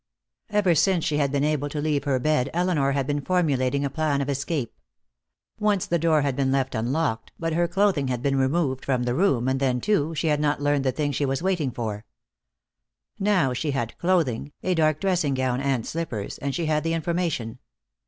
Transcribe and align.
Ever 0.49 0.73
since 0.73 1.05
she 1.05 1.17
had 1.19 1.31
been 1.31 1.43
able 1.43 1.69
to 1.69 1.79
leave 1.79 2.05
her 2.05 2.17
bed 2.17 2.49
Elinor 2.55 2.93
had 2.93 3.05
been 3.05 3.21
formulating 3.21 3.85
a 3.85 3.89
plan 3.91 4.19
of 4.19 4.29
escape. 4.31 4.73
Once 5.59 5.85
the 5.85 5.99
door 5.99 6.23
had 6.23 6.35
been 6.35 6.51
left 6.51 6.73
unlocked, 6.73 7.31
but 7.37 7.53
her 7.53 7.67
clothing 7.67 8.07
had 8.07 8.23
been 8.23 8.35
removed 8.35 8.83
from 8.83 9.03
the 9.03 9.13
room, 9.13 9.47
and 9.47 9.59
then, 9.59 9.79
too, 9.79 10.15
she 10.15 10.25
had 10.29 10.39
not 10.39 10.59
learned 10.59 10.85
the 10.85 10.91
thing 10.91 11.11
she 11.11 11.23
was 11.23 11.43
waiting 11.43 11.69
for. 11.69 12.03
Now 13.19 13.53
she 13.53 13.69
had 13.73 13.95
clothing, 13.99 14.51
a 14.63 14.73
dark 14.73 14.99
dressing 14.99 15.35
gown 15.35 15.61
and 15.61 15.85
slippers, 15.85 16.39
and 16.39 16.55
she 16.55 16.65
had 16.65 16.83
the 16.83 16.95
information. 16.95 17.59